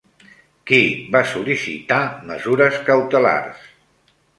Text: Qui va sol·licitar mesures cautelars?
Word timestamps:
Qui 0.71 0.79
va 1.17 1.21
sol·licitar 1.35 2.01
mesures 2.33 2.83
cautelars? 2.93 3.73